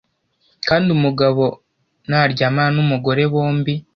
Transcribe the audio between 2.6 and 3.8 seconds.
n umugore bombi